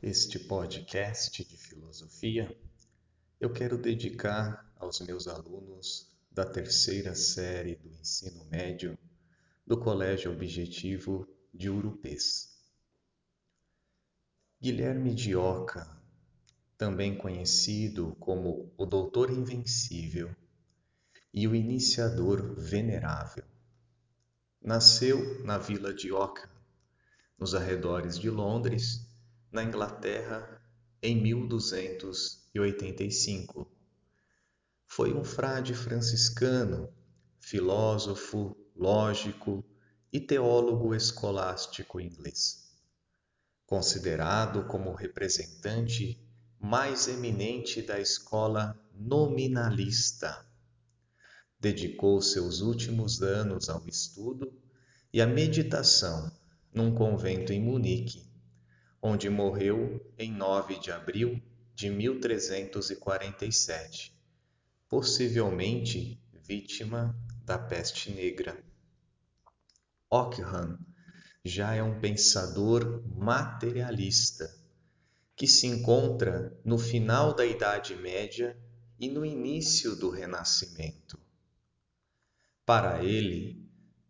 Este 0.00 0.38
podcast 0.38 1.44
de 1.44 1.56
filosofia 1.56 2.56
eu 3.40 3.52
quero 3.52 3.76
dedicar 3.76 4.72
aos 4.76 5.00
meus 5.00 5.26
alunos 5.26 6.08
da 6.30 6.46
terceira 6.46 7.16
série 7.16 7.74
do 7.74 7.88
ensino 7.88 8.44
médio 8.44 8.96
do 9.66 9.76
Colégio 9.76 10.30
Objetivo 10.30 11.26
de 11.52 11.68
Urupês. 11.68 12.56
Guilherme 14.60 15.12
de 15.12 15.34
Oca, 15.34 16.00
também 16.76 17.18
conhecido 17.18 18.14
como 18.20 18.72
o 18.78 18.86
Doutor 18.86 19.32
Invencível 19.32 20.32
e 21.34 21.48
o 21.48 21.56
Iniciador 21.56 22.54
Venerável, 22.54 23.44
nasceu 24.62 25.42
na 25.42 25.58
vila 25.58 25.92
de 25.92 26.12
Oca, 26.12 26.48
nos 27.36 27.52
arredores 27.52 28.16
de 28.16 28.30
Londres 28.30 29.07
na 29.50 29.64
Inglaterra 29.64 30.60
em 31.02 31.20
1285. 31.20 33.68
Foi 34.86 35.12
um 35.14 35.24
frade 35.24 35.74
franciscano, 35.74 36.88
filósofo, 37.40 38.56
lógico 38.74 39.64
e 40.12 40.20
teólogo 40.20 40.94
escolástico 40.94 42.00
inglês. 42.00 42.68
Considerado 43.66 44.66
como 44.66 44.94
representante 44.94 46.18
mais 46.58 47.06
eminente 47.06 47.82
da 47.82 48.00
escola 48.00 48.74
nominalista, 48.92 50.44
dedicou 51.60 52.20
seus 52.20 52.60
últimos 52.60 53.22
anos 53.22 53.68
ao 53.68 53.86
estudo 53.86 54.52
e 55.12 55.20
à 55.20 55.26
meditação 55.26 56.32
num 56.72 56.94
convento 56.94 57.52
em 57.52 57.62
Munique 57.62 58.28
onde 59.00 59.30
morreu 59.30 60.04
em 60.18 60.32
9 60.32 60.78
de 60.78 60.90
abril 60.90 61.40
de 61.74 61.88
1347, 61.88 64.12
possivelmente 64.88 66.20
vítima 66.32 67.16
da 67.44 67.58
peste 67.58 68.10
negra. 68.10 68.60
Ockham 70.10 70.78
já 71.44 71.74
é 71.74 71.82
um 71.82 72.00
pensador 72.00 73.04
materialista 73.14 74.50
que 75.36 75.46
se 75.46 75.66
encontra 75.66 76.58
no 76.64 76.78
final 76.78 77.34
da 77.34 77.44
Idade 77.46 77.94
Média 77.94 78.58
e 78.98 79.08
no 79.08 79.24
início 79.24 79.94
do 79.94 80.10
Renascimento. 80.10 81.16
Para 82.66 83.04
ele, 83.04 83.64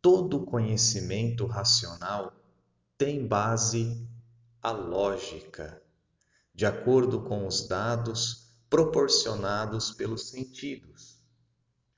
todo 0.00 0.46
conhecimento 0.46 1.44
racional 1.46 2.32
tem 2.96 3.26
base 3.26 4.08
a 4.62 4.72
lógica, 4.72 5.82
de 6.54 6.66
acordo 6.66 7.22
com 7.22 7.46
os 7.46 7.66
dados 7.66 8.52
proporcionados 8.68 9.90
pelos 9.92 10.28
sentidos. 10.28 11.18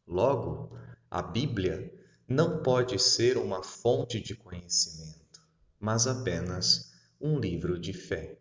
Logo, 0.06 0.70
a 1.10 1.20
Bíblia 1.20 1.92
não 2.28 2.62
pode 2.62 3.00
ser 3.00 3.36
uma 3.36 3.64
fonte 3.64 4.20
de 4.20 4.36
conhecimento, 4.36 5.40
mas 5.80 6.06
apenas 6.06 6.92
um 7.20 7.36
livro 7.36 7.80
de 7.80 7.92
fé. 7.92 8.38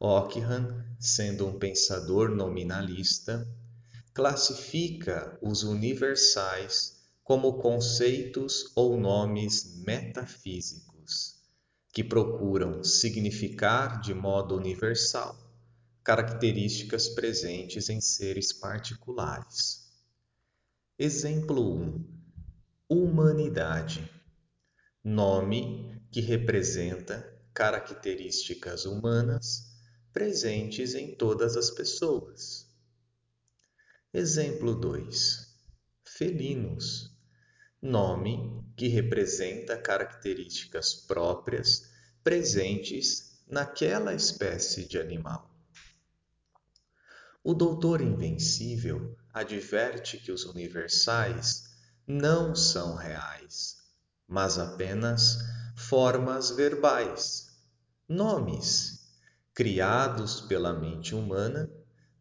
Ockham, 0.00 0.82
sendo 0.98 1.46
um 1.46 1.58
pensador 1.58 2.30
nominalista, 2.30 3.46
classifica 4.14 5.38
os 5.42 5.62
universais 5.62 7.02
como 7.22 7.58
conceitos 7.58 8.72
ou 8.74 8.98
nomes 8.98 9.76
metafísicos 9.84 10.97
que 11.92 12.04
procuram 12.04 12.84
significar 12.84 14.00
de 14.00 14.14
modo 14.14 14.56
universal 14.56 15.36
características 16.04 17.08
presentes 17.08 17.90
em 17.90 18.00
seres 18.00 18.50
particulares. 18.50 19.92
Exemplo 20.98 21.74
1: 21.74 22.04
Humanidade. 22.88 24.10
Nome 25.04 26.02
que 26.10 26.20
representa 26.20 27.30
características 27.52 28.84
humanas 28.84 29.68
presentes 30.12 30.94
em 30.94 31.14
todas 31.14 31.56
as 31.56 31.70
pessoas. 31.70 32.66
Exemplo 34.12 34.74
2: 34.74 35.54
Felinos 36.04 37.14
nome 37.80 38.67
que 38.78 38.86
representa 38.86 39.76
características 39.76 40.94
próprias 40.94 41.90
presentes 42.22 43.42
naquela 43.48 44.14
espécie 44.14 44.84
de 44.84 45.00
animal. 45.00 45.52
O 47.42 47.54
Doutor 47.54 48.00
Invencível 48.00 49.18
adverte 49.34 50.16
que 50.18 50.30
os 50.30 50.44
universais 50.44 51.64
não 52.06 52.54
são 52.54 52.94
reais, 52.94 53.78
mas 54.28 54.60
apenas 54.60 55.38
formas 55.76 56.50
verbais, 56.50 57.48
nomes 58.08 59.08
criados 59.52 60.42
pela 60.42 60.72
mente 60.72 61.16
humana 61.16 61.68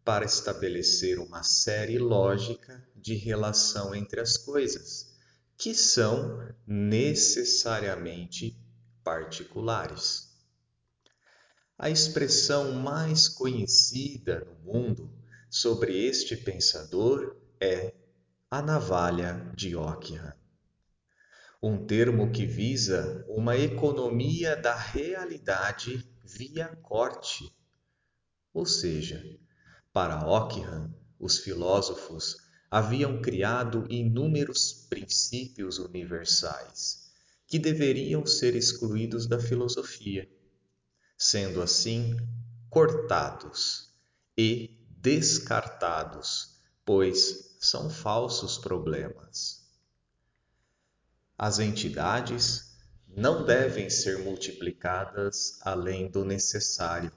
para 0.04 0.26
estabelecer 0.26 1.20
uma 1.20 1.44
série 1.44 2.00
lógica 2.00 2.84
de 2.96 3.14
relação 3.14 3.94
entre 3.94 4.20
as 4.20 4.38
coisas 4.38 5.17
que 5.58 5.74
são 5.74 6.48
necessariamente 6.68 8.56
particulares. 9.04 10.28
A 11.78 11.90
expressão 11.90 12.74
mais 12.74 13.28
conhecida 13.28 14.46
no 14.46 14.56
mundo 14.72 15.12
sobre 15.50 16.06
este 16.06 16.38
pensador 16.38 17.36
é 17.60 17.94
a 18.52 18.62
navalha 18.62 19.52
de 19.56 19.76
Ockham, 19.76 20.34
um 21.62 21.86
termo 21.86 22.32
que 22.32 22.46
visa 22.46 23.26
uma 23.28 23.58
economia 23.58 24.56
da 24.56 24.76
realidade 24.76 26.08
via 26.24 26.68
corte. 26.84 27.52
Ou 28.54 28.66
seja, 28.66 29.24
para 29.92 30.28
Ockham, 30.28 30.94
os 31.20 31.40
filósofos 31.40 32.47
haviam 32.70 33.22
criado 33.22 33.86
inúmeros 33.90 34.86
princípios 34.90 35.80
universais 35.80 37.10
que 37.48 37.58
deveriam 37.58 38.26
ser 38.26 38.56
excluídos 38.56 39.26
da 39.26 39.40
filosofia, 39.40 40.30
sendo 41.18 41.62
assim 41.62 42.18
cortados 42.70 43.94
e 44.38 44.86
descartados, 44.90 46.60
pois 46.84 47.58
são 47.62 47.90
falsos 47.90 48.58
problemas. 48.58 49.66
As 51.38 51.60
entidades 51.60 52.76
não 53.08 53.46
devem 53.46 53.90
ser 53.90 54.20
multiplicadas 54.20 55.58
além 55.62 56.10
do 56.12 56.26
necessário. 56.26 57.12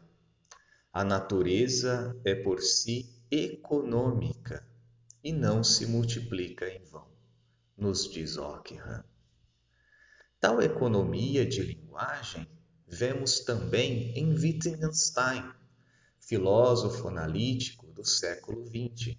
A 0.92 1.02
natureza 1.02 2.16
é 2.24 2.34
por 2.36 2.60
si 2.62 3.12
econômica 3.30 4.69
e 5.22 5.32
não 5.32 5.62
se 5.62 5.86
multiplica 5.86 6.68
em 6.68 6.82
vão, 6.84 7.06
nos 7.76 8.10
diz 8.10 8.36
Ockham. 8.36 9.04
Tal 10.40 10.62
economia 10.62 11.44
de 11.44 11.62
linguagem 11.62 12.48
vemos 12.86 13.40
também 13.40 14.12
em 14.18 14.32
Wittgenstein, 14.34 15.52
filósofo 16.18 17.08
analítico 17.08 17.86
do 17.92 18.04
século 18.04 18.66
XX, 18.66 19.16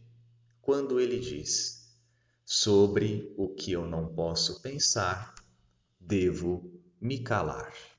quando 0.62 1.00
ele 1.00 1.20
diz: 1.20 1.96
Sobre 2.44 3.34
o 3.38 3.50
que 3.50 3.72
eu 3.72 3.88
não 3.88 4.14
posso 4.14 4.62
pensar, 4.62 5.36
devo 6.00 6.82
me 7.00 7.20
calar. 7.20 7.91